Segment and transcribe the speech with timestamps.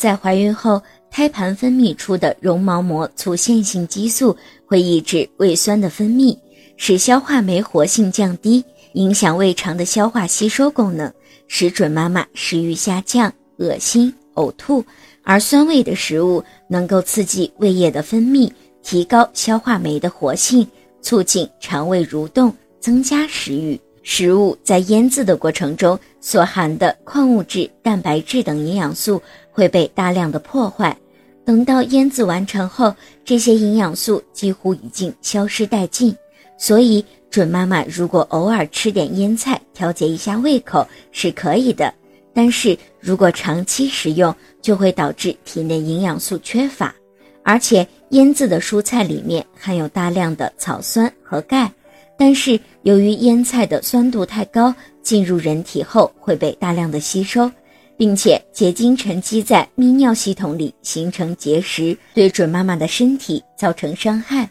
[0.00, 4.34] 在怀孕后，胎盘分泌出的绒毛膜促腺性激素
[4.64, 6.34] 会抑制胃酸的分泌，
[6.78, 11.12] 使消化酶活性降低，影响胃肠的消化吸收功能，
[11.48, 14.82] 使准妈妈食欲下降、恶心、呕吐。
[15.22, 18.50] 而酸味的食物能够刺激胃液的分泌，
[18.82, 20.66] 提高消化酶的活性，
[21.02, 23.78] 促进肠胃蠕动，增加食欲。
[24.02, 30.96] 食物在腌制的过程中所含的矿物质、蛋白质等营养素会被大量的破坏。
[31.44, 36.14] 等到腌制完成后，这些营养素几乎已经消失殆尽。
[36.58, 41.92] 所以，准妈妈如果偶尔吃点腌菜调节一下胃口是可以的。
[42.32, 44.32] 但是如果长期食用，
[44.62, 46.94] 就会导致体内营养素缺乏，
[47.42, 51.72] 而且腌制的蔬菜里面含有大量的草酸和钙，
[52.20, 57.50] 但是由于腌菜的酸度太高，进入人体后会被大量的吸收，
[57.96, 64.46] 并且结晶沉积在泌尿系统里形成结石，对准妈妈的身体造成伤害。